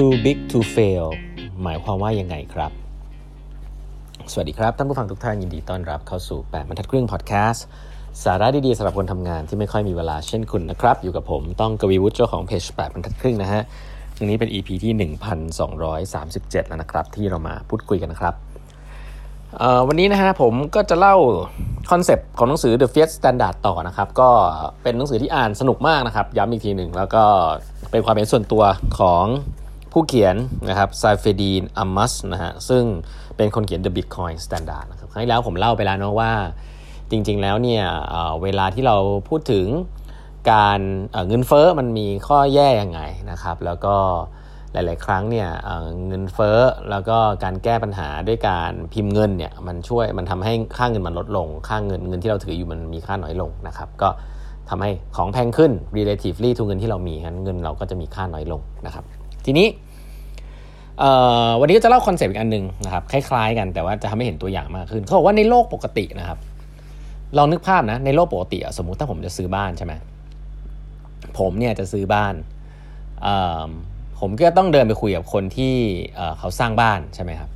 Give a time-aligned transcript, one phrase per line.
[0.00, 1.06] too big to fail
[1.62, 2.72] หมายความว่ายังไงครับ
[4.32, 7.64] สวัสดีครับ ท่านผู้ฟังทุกท่านยินดีต้อนรับเข้าสู่ 8บรรทัดครึ่งพอดแคสต์
[8.24, 13.62] สาระดีๆสำหรับคนทำงานที่ไม่ค่อยมีเวลาเช่นคุณนะครับ อยู่กับผมต้องกวีวุฒิเจ้าของเพจ8บรรทัดครึ่งนะฮะ
[14.18, 14.92] วันนี้เป็น EP ที่
[15.70, 18.34] 1237 แล้วนะครับ ที่เรามาพูดคุยกันนะครับ
[19.88, 21.16] วันนี้นะฮะผมก็จะเล่า
[21.90, 24.30] คอนเซปต์ของหนังสือ The Fiat Standard ต่อนะครับ ก็
[24.82, 27.24] เป็นหนังสือที่อ่านสนุกมากนะครับ ย้ำอีกทีหนึ่งแล้วก็
[27.90, 28.62] เป็นความเห็นส่วนตัว
[29.00, 29.24] ของ
[29.92, 30.36] ผู้เขียน
[30.68, 32.84] นะครับไซเฟดีนอัมมัสนะฮะซึ่ง
[33.36, 36.32] เป็นคนเขียน The Bitcoin Standard นะครับครั้งที่แล้วผมเล่าไปแล้วเนะว่า
[37.10, 37.84] จริงๆแล้วเนี่ย
[38.42, 38.96] เวลาที่เรา
[39.28, 39.66] พูดถึง
[40.52, 40.80] การ
[41.28, 43.96] เงินเฟ้อมันมีข้อแย่ยังไงนะครับ แล้วก็
[44.72, 45.48] หลาย ๆ ครั้งเนี่ย
[46.06, 46.58] เงินเฟ้อ
[46.90, 54.08] แล้วก็การแก้ปัญหาด้วยการพิมพ์เงินเนี่ยมันช่วยมันทำให้ค่าเงินมันลดลง ค่าเงินเงินที่เราถืออยู่มันมีค่าน้อยลงนะครับ ก็
[54.68, 59.04] ทำให้ของแพงขึ้น relatively to เงินที่เรามีงั้นเงินเราก็จะมีค่าน้อยลงนะครับ
[59.44, 59.68] ทีนี้
[61.60, 66.38] วันนี้ก็จะเล่า concept อีกอันหนึ่งนะครับคล้าย ๆ กันแต่ว่าจะทำให้เห็นตัวอย่างมากขึ้นเขาบอกว่าในโลกปกตินะครับ
[67.36, 69.92] ลองนึกภาพนะในโลกปกติสมมุติถ้าผมจะซื้อบ้านใช่ไหม
[71.38, 72.34] ผมเนี่ยจะซื้อบ้าน
[74.20, 75.74] ผมก็ต้องเดินไปคุยกับคนที่
[76.38, 77.50] เขาสร้างบ้านใช่ไหมครับ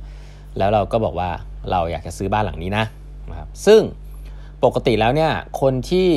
[0.57, 1.29] แล้วเราก็บอกว่า
[1.71, 2.85] เราอยากจะซื้อบ้านหลังนี้นะ
[3.29, 3.81] นะครับซึ่ง
[4.63, 6.07] ปกติแล้วเนี่ยคนที่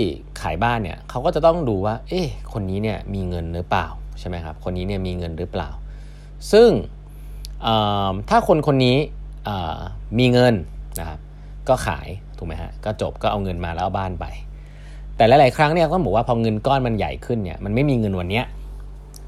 [0.40, 3.86] ขายบ้านเนี่ยเขาก็จะต้องดูว่า เอ๊ะคนนี้เนี่ยมีเงินหรือเปล่า
[4.18, 5.70] ใช่ไหมครับคนนี้เนี่ยมีเงินหรือเปล่า
[6.52, 6.70] ซึ่ง
[8.30, 8.96] ถ้าคนคนนี้
[10.18, 10.54] มีเงิน
[11.00, 11.18] นะครับ
[11.68, 14.26] ก็ขายถูกไหมฮะก็จบก็เอาเงินมาแล้วเอาบ้านไป
[15.16, 18.44] แต่หลายๆครั้งเนี่ยก็บอกว่าพอเงินก้อนมันใหญ่ขึ้นเนี่ยมันไม่มีเงินวันเนี้ย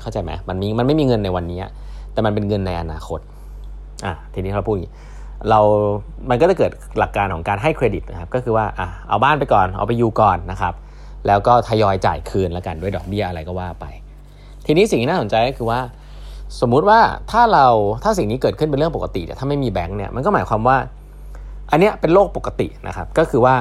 [0.00, 1.60] เข้าใจไหมมันมีมันไม่มีเงินในวันนี้
[2.12, 3.20] แต่มันเป็นเงินในอนาคต
[4.04, 4.76] อะทีนี้เราพูด
[5.50, 5.60] เรา
[6.30, 10.74] มันก็จะเกิดหลักการของการให้เครดิตนะครับก็คือว่าอะเอาบ้านไปก่อนเอาไปอยู่ก่อนนะครับ
[11.26, 13.86] แล้วก็ทยอยจ่ายคืนแล้วกันด้วยดอกเบี้ยอะไรก็ว่าไป
[14.66, 15.80] ทีนี้สิ่งที่น่าสนใจก็คือว่า
[16.60, 17.66] สมมุติว่าถ้าเรา
[18.02, 20.76] ถ้าสิ่งนี้เกิดขึ้นเป็นเรื่องปกติแต่ถ้าไม่มีแบงค์เนี่ยมันก็หมายความว่า
[21.70, 23.56] อันเนี้ยเป็นโลกปกตินะครับ ก็คือว่า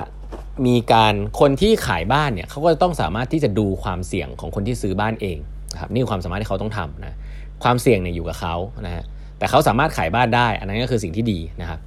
[0.68, 5.38] มีการคนที่ขายบ้านเนี่ยเขาก็ต้องสามารถที่จะดูความเสี่ยงของคนที่ซื้อบ้านเอง
[5.74, 7.16] นะครับนี่คือความสามารถที่เขาต้องทำนะ
[7.64, 8.56] ความเสี่ยงเนี่ยอยู่กับเขา
[8.86, 9.04] นะฮะ
[9.38, 11.80] แต่เขาสามารถขายบ้านได้ อันนั้นก็คือสิ่งที่ดีนะครับ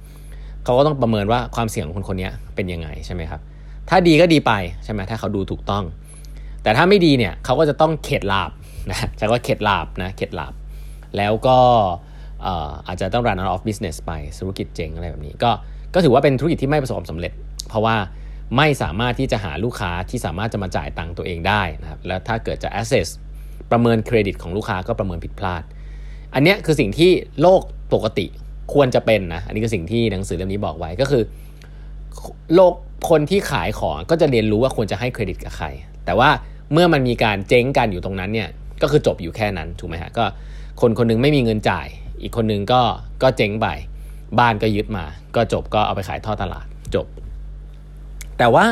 [0.63, 3.41] เขาก็ต้องประเมินว่าความเสี่ยงของคนคนนี้เป็นยังไงใช่ไหมครับ
[3.89, 4.51] ถ้าดีก็ดีไป
[4.83, 5.83] ใช่ไหมถ้าเขาดูถูกต้อง
[6.63, 8.51] แต่ถ้าไม่ดีเนี่ยเขาก็จะต้องเข็ดลาบ
[8.89, 10.53] นะใช้ว่าเข็ดหลาบนะเข็ดหลาบ
[11.17, 11.57] แล้วก็
[12.87, 15.51] อาจจะต้อง run out of business ไปธุรกิจเจ๊งอะไรแบบนี้ ก็
[15.93, 17.31] ก็ถือว่าเป็นธุรกิจที่ไม่ประสบความสำเร็จ
[17.69, 17.95] เพราะว่า
[18.57, 23.07] ไม่สามารถที่จะหาลูกค้าที่สามารถจะมาจ่ายตังค์ตัวเองได้นะครับแล้วถ้าเกิดจะ access
[23.71, 25.63] ประเมินเครดิตของลูกค้าก็ประเมินผิดพลาด
[26.33, 27.11] อันนี้คือสิ่งที่
[27.41, 27.61] โลก
[27.93, 28.25] ปกติ
[28.73, 31.23] ควรจะเป็นนะ อันนี้คือสิ่งที่หนังสือเล่มนี้บอกไว้ก็คือ
[32.55, 32.73] โลก
[33.09, 35.67] คนที่ขายของก็จะเรียนรู้ว่าควรจะให้เครดิตกับใคร
[36.05, 36.29] แต่ว่า
[36.71, 38.49] เมื่อมันมีการเจ๊งกันอยู่ตรงนั้นเนี่ย
[38.83, 40.25] ก็คือจบอยู่แค่นั้นถูกไหมฮะก็
[40.81, 41.87] คนคนนึงไม่มีเงินจ่าย
[42.21, 42.81] อีกคนนึงก็
[43.23, 43.67] ก็เจ๊งไป
[44.39, 45.05] บ้านก็ยึดมา
[45.35, 47.07] ก็จบก็เอาไปขายท่อตลาดจบ
[48.37, 48.65] แต่ว่า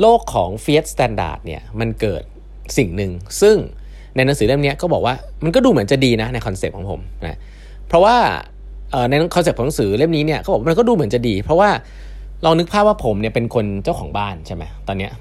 [0.00, 2.22] โลกของ Fiat Standard เนี่ยมันเกิด
[2.78, 3.10] สิ่งหนึ่ง
[3.42, 3.56] ซึ่ง
[4.16, 7.38] ในหนังสือเล่มนี้ก็บอกว่ามันก็ดูเหมือนจะดีนะใน concept ของผมนะ
[7.88, 8.16] เพราะว่า
[9.10, 11.70] ใน concept ของหนังสือเล่มนี้เนี่ยเขาบอกมันก็ดูเหมือนจะดี เพราะว่า
[12.42, 15.12] เรานึกภาพว่าผมเนี่ยเป็นคนเจ้าของบ้านใช่ไหมตอนเนี้ย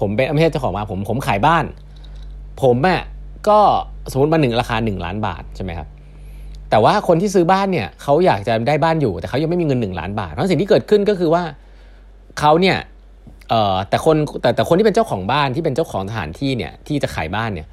[0.00, 1.64] ผมเป็นไม่ใช่เจ้าของบ้านผมผมขายบ้าน
[2.62, 3.00] ผมอะ
[3.48, 3.58] ก็
[4.12, 5.88] สมมติมาหนึ่งราคาหนึ่งล้านบาทใช่ไหมครับ
[6.70, 11.42] แต่ว่าคนที่ซื้อบ้านเนี่ยเขาอยากจะได้บ้านอยู่ แต่เขายังไม่มีเงินหนึ่งล้านบาทเพราะสิ่งที่เกิดขึ้นก็คือว่า
[12.38, 12.76] เขาเนี่ย
[13.88, 17.66] แต่คนแต่แต่คนที่เป็นเจ้าของบ้านที่เป็นเจ้าของสถานที่เนี่ยที่จะขายบ้านเนี่ย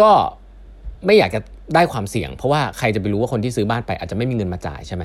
[0.00, 0.10] ก็
[1.06, 1.40] ไม่อยากจะ
[1.74, 5.04] ได้ความเสี่ยง เพราะว่าใครจะไปรู้ว่าคนที่ซื้อบ้านไปอาจจะไม่มีเงินมาจ่ายใช่ไหม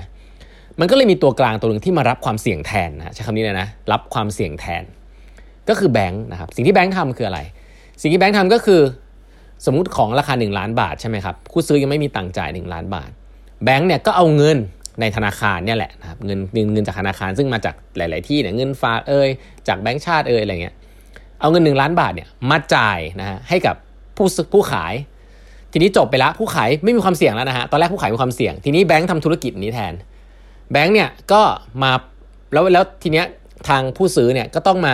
[0.80, 4.84] มันก็เลยมีตัวกลางตัวหนึ่งที่มารับความเสี่ยงแทนนะใช้คำนี้เลยนะรับความเสี่ยงแทน
[5.70, 7.40] ก็คือแบงค์นะครับสิ่งที่แบงค์ทำคืออะไร
[8.02, 8.82] สิ่งที่แบงค์ทำก็คือ
[9.66, 13.10] สมมุติของราคา 1 ล้านบาทใช่ไหมครับผู้ซื้อยังไม่มีตังจ่าย 1 ล้านบาท
[13.64, 14.58] แบงค์เนี่ยก็เอาเงิน
[15.02, 16.40] ในธนาคารเนี่ยแหละนะครับเงิน
[16.74, 19.30] เงินจากธนาคารซึ่งมาจากหลาย ๆ ที่เนี่ยเงินฝากเอ่ย
[19.68, 20.76] จากแบงค์ชาติเอ่ยอะไรเงี้ย
[21.40, 23.76] เอาเงิน 1 ล้านบาทเนี่ยมาจ่ายนะฮะให้กับ
[24.18, 24.94] ผู้ผู้ขาย
[25.72, 29.94] ทีนี้จบไปแล้วผู้ขายไม่มีความเสี่ยงแล้วนะฮะตอนแรกผู้ขายมีความเสี่ยง ทีนี้แบงค์ทำธุรกิจนี้แทน
[30.72, 31.42] แบงค์เนี่ยก็
[31.84, 31.92] มา
[32.54, 33.26] แล้วแล้วทีเนี้ย
[33.70, 34.94] ทางผู้ซื้อเนี่ยก็ต้องมา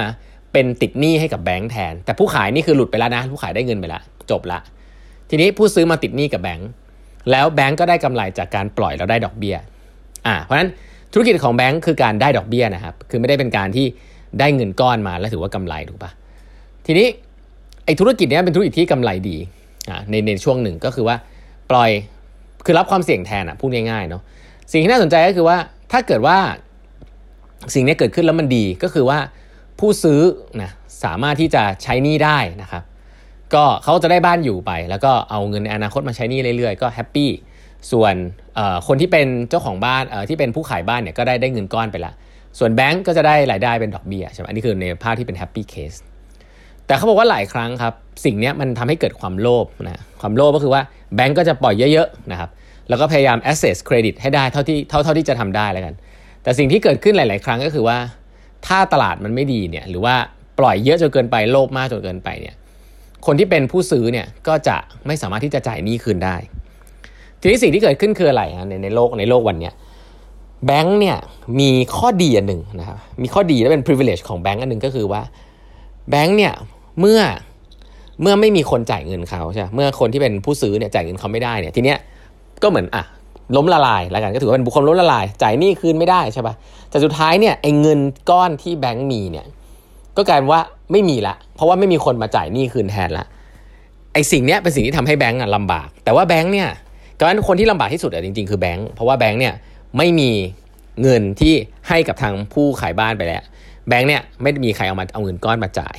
[0.53, 4.59] เป็นติดหนี้ให้กับแบงค์แทน แต่ผู้ขายนี่คือหลุดไปแล้วนะ ผู้ขายได้เงินไปแล้ว จบละ
[5.29, 6.69] ทีนี้ผู้ซื้อมาติดหนี้กับแบงค์
[7.31, 9.55] แล้วแบงค์ก็ได้กำไรจากการปล่อยแล้วได้ดอกเบี้ย
[10.27, 10.69] อ่าเพราะฉะนั้น
[11.13, 13.85] ธุรกิจของแบงค์คือการได้ดอกเบี้ยนะครับคือไม่ได้เป็นการที่
[14.39, 16.11] ได้เงินก้อนมาแล้วถือว่ากำไรถูกปะ
[16.85, 17.07] ทีนี้
[17.85, 19.37] ไอ้ธุรกิจนี้เป็นธุรกิจที่กำไรดี
[19.89, 21.15] อ่าในในช่วงหนึ่งก็คือว่า
[21.71, 21.91] ปล่อย
[22.65, 24.21] คือรับความเสี่ยงแทนอะพูดง่ายๆเนาะ
[24.71, 25.57] สิ่งที่น่าสนใจก็คือว่า
[25.91, 26.37] ถ้าเกิดว่า
[27.73, 29.19] สิ่งนี้เกิดขึ้นแล้วมันดีก็คือว่า
[29.79, 30.21] ผู้ซื้อ
[30.61, 30.71] นะ
[31.03, 32.83] สามารถที่จะใช้หนี้ได้นะครับ
[33.55, 37.29] ก็เขาจะได้บ้านอยู่ไป แล้วก็เอาเงินในอนาคตมาใช้หนี้เรื่อยๆ ก็ happy
[37.91, 38.15] ส่วน
[38.87, 42.13] คนที่เป็นเจ้าของบ้านที่เป็นผู้ขายบ้านเนี่ยก็ได้ได้เงินก้อนไปละ
[42.59, 45.93] ส่วนแบงก์ก็จะได้รายได้เป็นดอกเบี้ยใช่ไหมอันนี้คือในภาพที่เป็น happy case
[46.87, 47.93] แต่เขาบอกว่าหลายครั้งครับ
[48.25, 50.81] สิ่งนี้มันทำให้เกิดความโลภนะความโลภก็คือว่า
[51.15, 52.49] แบงก์ก็จะปล่อยเยอะๆนะครับ
[52.89, 55.93] แล้วก็พยายาม access credit ให้ได้เท่าที่เท่าเท่าที่จะทำได้แล้วกัน
[56.43, 57.97] แต่สิ่งที่เกิดขึ้นหลาย ๆ ครั้งก็คือว่า
[58.67, 60.15] ถ้าตลาดมันไม่ดีเนี่ยหรือว่า
[60.59, 62.55] ปล่อยเยอะจนเกินไปโลภมากจนเกินไปเนี่ย
[63.25, 64.75] คนที่เป็นผู้ซื้อเนี่ยก็จะ
[65.07, 66.35] ไม่สามารถที่จะจ่ายหนี้คืนได้
[67.39, 69.71] ทีนี้สิ่งที่เกิดขึ้นคืออะไรในในโลกในโลกวันนี้
[70.65, 71.17] แบงค์เนี่ย
[71.59, 75.21] มีข้อดีอันหนึ่งนะครับมีข้อดีและเป็น privilege ของแบงค์อันหนึ่งก็คือว่า
[76.09, 76.53] แบงค์เนี่ย
[76.99, 77.19] เมื่อ
[78.21, 81.97] เมื่อไม่มีคนจ่ายเงินเขาใช่เมื่อคนที่เป็นผู้ซื้อเนี่ยจ่ายเงินเขาไม่ได้เนี่ยทีเนี้ย
[82.63, 83.03] ก็เหมือนอะ
[83.55, 86.55] ล้มละลายแล้วกันก็ถือว่าเป็นบุคคลล้มละลาย จ่ายหนี้คืนไม่ได้ใช่ปะ่ะ
[86.89, 87.99] แต่สุดท้ายเนี่ยไอ้เงิน
[88.29, 89.45] ก้อนที่แบงค์มีเนี่ย
[90.17, 90.61] ก็กลายว่า
[90.93, 93.25] ไม่มีละ เพราะว่าไม่มีคนมาจ่ายหนี้คืนแทนละ
[94.13, 96.69] ไอ้สิ่งเนี้ยเป็นสิ่งที่ทำให้แบงก์อะลำบาก แต่ว่าแบงก์เนี่ย
[97.19, 99.53] ก็คนที่ลำบากที่สุดอะจริงๆคือแบงก์เพราะว่าแบงก์เนี่ย
[99.97, 100.29] ไม่มี
[101.01, 101.53] เงินที่
[101.89, 103.43] ให้กับทางผู้ขายบ้านไปแล้ว
[103.89, 105.97] แบงก์เนี่ยไม่มีใครเอามาเอาเงินก้อนมาจ่าย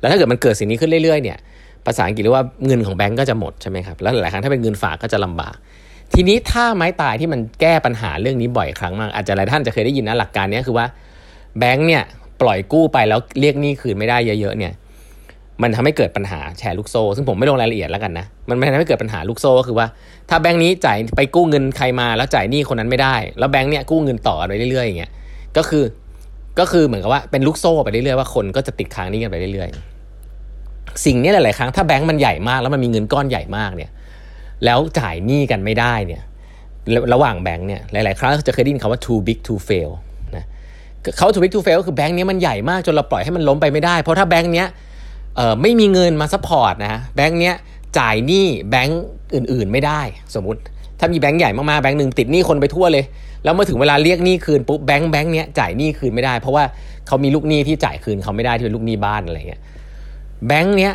[0.00, 1.38] แล้วถ้าเกิดมันเกิดสิ่งนี้ขึ้นเรื่อยๆเนี่ย
[1.86, 5.54] ภาษาอังกฤษเรียกว่าเงินของแบงก์ก็จะหมดใช่ไหมครับแล้วหลายครั้งถ้าเป็นเงินฝากก็จะลำบาก
[6.14, 10.86] ทีนี้ถ้าไม้ตายที่มันแก้ปัญหาเรื่องนี้บ่อยครั้งมากอาจจะหลายท่านจะเคยได้ยินนะหลักการนี้คือว่า
[11.58, 12.02] แบงก์เนี่ย
[12.42, 14.72] ปล่อยกู้ไปแล้วเรียกหนี้คืนไม่ได้เยอะๆเนี่ย
[15.62, 19.86] มันทำให้เกิดปัญหาแชร์ลูกโซ่ ซึ่งผมไม่ลงรายละเอียดแล้วกันนะ มันทำให้เกิดปัญหาลูกโซ่ก็คือว่า
[20.28, 25.12] ถ้าแบงค์นี้จ่ายไปกู้เงินใครมาแล้วจ่ายหนี้คนนั้นไม่ได้ แล้วแบงค์เนี้ยกู้เงินต่อไปเรื่อยๆอย่างเงี้ย
[25.56, 25.84] ก็คือ
[26.58, 33.90] ก็คือเหมือนกับว่าเป็นลูกโซ่ไปเรื่อยๆว่าคนก็จะติดค้างหนี้กันไปเรื่อยๆ สิ่งนี้หลาย ๆ ครั้งถ้าแบงค์มันใหญ่มากแล้วมันมีเงินก้อนใหญ่มากเนี่ย
[34.64, 36.22] แล้วจ่ายหนี้กันไม่ได้เนี่ย
[37.12, 39.92] ระหว่างแบงค์เนี่ยหลาย ๆ ครั้งจะเคยได้ยินคำว่า too big to fail
[41.16, 44.64] เขา too big to fail ก็คือแบงค์นี้มันใหญ่มากจนเราปล่อยให้มันล้มไปไม่ได้ เพราะถ้าแบงค์นี้
[45.62, 47.52] ไม่มีเงินมา support นะแบงค์นี้
[47.98, 49.02] จ่ายหนี้แบงค์
[49.34, 50.00] อื่นๆไม่ได้
[50.34, 50.60] สมมติ
[50.98, 53.04] ถ้ามีแบงค์ใหญ่มากๆแบงค์หนึ่งติดหนี้คนไปทั่วเลย
[53.44, 56.64] แล้วเมื่อถึงเวลาเรียกหนี้คืนปุ๊บแบงค์แบงค์เนี้ยจ่ายหนี้คืนไม่ได้ เพราะว่า
[57.06, 59.60] เขามีลูกหนี้ที่จ่ายคืนเขาไม่ได้ที่เป็นลูกหนี้บ้านอะไรเงี้ย
[60.46, 60.92] แบงค์เนี้ย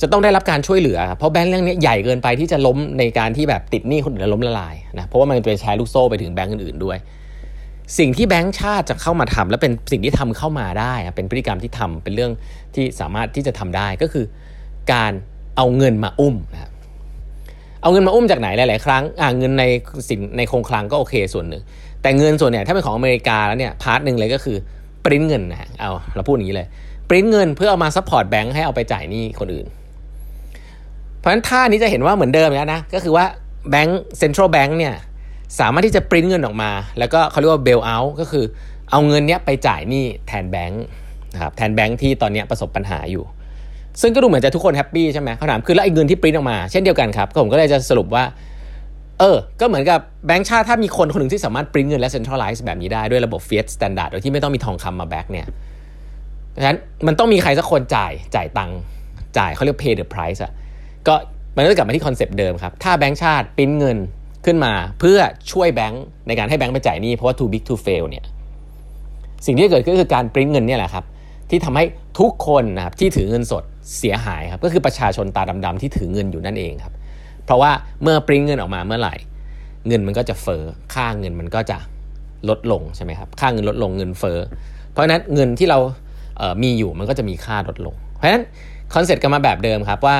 [0.00, 6.98] จะต้องได้รับการช่วยเหลือ เพราะแบงค์เรื่องนี้ใหญ่เกินไปที่จะล้มในการที่แบบติดหนี้คนอื่นแล้วล้มละลายนะเพราะว่ามันเป็นแชร์ลูกโซ่ไปถึงแบงค์อื่นๆด้วย
[7.98, 12.32] สิ่งที่แบงก์ชาติจะเข้ามาทำและเป็นสิ่งที่ทำเข้ามาได้ เป็นพฤติกรรมที่ทำเป็นเรื่อง
[12.74, 14.24] ที่สามารถที่จะทำได้ก็คือ
[14.92, 15.12] การ
[15.56, 16.70] เอาเงินมาอุ้มนะครับ
[17.82, 19.64] เอาเงินมาอุ้มจากไหนหลาย ๆ ครั้งอ่าเงินใน
[20.08, 21.62] สินในคงคลังก็โอเคส่วนหนึ่ง
[22.02, 24.56] แต่เงินส่วนเนี่ยถ้าเป็นของอเมริกาแล้วเนี่ย part หนึ่งเลยก็คือ
[25.04, 26.66] ปริ้นเงินนะเอาเราพูดอย่างนี้เลย
[27.08, 29.66] ปริ้นเงินเพื่อเอามา support แบงค์ให้เอาไปจ่ายหนี้คนอื่น
[31.18, 33.24] เพราะฉะนั้นท่านี้จะเห็นว่าเหมือนเดิมแล้วนะก็คือว่า
[33.70, 34.94] แบงก์ central bank เนี่ย
[35.60, 38.44] สามารถที่จะปริ้นเงินออกมา แล้วก็เขาเรียกว่า bail out ก็คือ
[38.90, 40.84] เอาเงินเนี้ยไปจ่ายหนี้แทนแบงค์
[41.34, 43.24] นะครับแทนแบงค์ที่ตอนนี้ประสบปัญหาอยู่
[44.00, 48.24] ซึ่งก็ดูเหมือนจะทุกคน happy ใช่ไหมเขาถามคือแล้วไอ้เงินที่ปริ้นออกมาเช่นเดียวกันครับผมก็เลยจะสรุปว่า
[49.20, 55.46] เออ ก็เหมือนกับแบงค์ชาติถ้ามีคนคนหนึ่งที่สามารถปริ้นเงินและ centralize แบบนี้ได้ด้วยระบบ fiat standard โดยที่ไม่ต้องมีทองคำมา back เนี่ย
[56.56, 58.78] ดังนั้นมันต้องมีใครสักคนจ่ายจ่ายตังค์
[59.38, 60.52] จ่ายเขาเรียก pay the price อะ
[61.08, 61.14] ก็
[61.56, 63.98] มันก็กลับมาที่ concept เดิมครับถ้าแบงค์ชาติปริ้นเงิน
[64.46, 65.18] ขึ้นมาเพื่อ
[65.52, 68.24] ช่วยแบงค์ในการให้แบงค์ไปจ่ายหนี้เพราะว่า too big to fail เนี่ย
[69.46, 71.04] สิ่งที่เกิดขึ้นคือการปริ้นเงินเนี่ยแหละครับ
[71.50, 71.84] ที่ทำให้
[72.18, 73.62] ทุกคนนะครับที่ถือเงินสด
[73.98, 76.94] เสียหายครับก็คือประชาชนตาดำๆที่ถือเงินอยู่นั่นเองครับ
[77.44, 77.70] เพราะว่า
[78.02, 79.14] เมื่อปริ้นเงินออกมาเมื่อไหร่
[79.88, 80.62] เงินมันก็จะเฟ้อ
[80.94, 81.78] ค่าเงินมันก็จะ
[82.48, 84.38] ลดลงใช่ไหมครับค่าเงินลดลงเงินเฟ้อ
[84.90, 88.44] เพราะฉะนั้นเงินที่เรามีอยู่มันก็จะมีค่าลดลง เพราะฉะนั้น
[88.94, 90.16] concept กันมาแบบเดิมครับว่า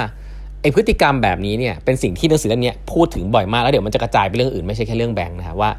[0.65, 5.71] ไอ้พฤติกรรมแบบนี้เนี่ยเป็นสิ่งที่หนังสือเล่มนี้พูดถึงบ่อยมากแล้วเดี๋ยวมันจะกระจายไปเรื่องอื่นไม่ใช่แค่เรื่องแบงค์นะครับว่า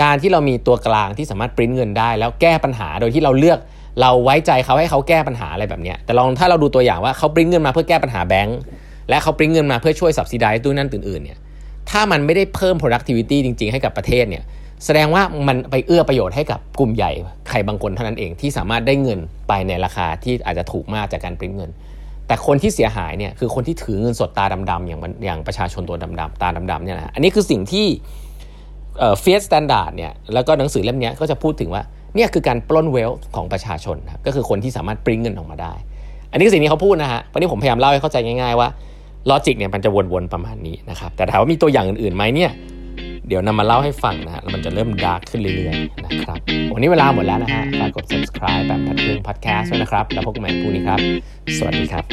[0.00, 3.58] การที่เรามีตัวกลางที่สามารถปริ้นเงินได้ แล้วแก้ปัญหาโดยที่เราเลือก
[4.00, 8.58] เราไว้ใจเขาให้เขาแก้ปัญหาอะไรแบบนี้แต่ลองถ้าเราดูตัวอย่างว่าเขาปริ้นเงินมาเพื่อแก้ปัญหาแบงค์
[9.08, 11.38] และเขาปริ้นเงินมาเพื่อช่วย subsidize ด้วยนั่นอื่นๆเนี่ย
[11.90, 14.44] ถ้ามันไม่ได้เพิ่ม productivity จริง ๆ ให้กับประเทศเนี่ย
[14.84, 17.10] แสดงว่ามันไปเอื้อประโยชน์ให้กับกลุ่มใหญ่
[17.48, 21.70] ใครบางคนเท่านั้นเองที่สามารถได้เงินไปในราคาที่อาจจะถูกมากจากการปริ้นเงิน
[22.26, 27.86] แต่คนที่เสียหายเนี่ยคือคนที่ถือเงินสดตาดำๆอย่างอย่างประชาชนตัวดำๆตาดำๆเนี่ยนะอันนี้คือสิ่งที่
[28.98, 31.82] เอ่อ fiat standard เนี่ยแล้วก็หนังสือเล่มนี้ก็จะพูดถึงว่า
[32.14, 35.72] เนี่ยคือการปล้น wealth ของประชาชนครับก็คือคนที่สามารถปริ้งเงินออกมาได้
[36.30, 38.68] อันนี้คือสิ่งที่เขาพูดนะฮะวันนี้ผมพยายามเล่าให้เข้าใจง่ายๆว่า
[39.30, 42.50] logic เนี่ยมันจะวนๆประมาณนี้นะครับแต่ถามว่ามีตัวอย่างอื่นๆไหมเนี่ย
[43.28, 46.38] เดี๋ยวนำมาเล่าให้ฟังนะฮะมันจะเริ่ม dark ขึ้นเรื่อยๆนะครับ
[46.72, 51.00] วันนี้เวลาหมดแล้วนะฮะฝากกด subscribe แปดบรรทัดครึ่งพอดแคสต์ด้วยนะครับ แล้วพบกันใหม่พรุ่งนี้ครับ
[51.58, 52.04] สวัสดีครับ